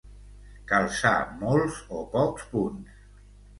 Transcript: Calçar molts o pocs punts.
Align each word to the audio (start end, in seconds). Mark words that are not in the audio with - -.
Calçar 0.71 1.11
molts 1.43 1.77
o 2.01 2.03
pocs 2.17 2.51
punts. 2.57 2.99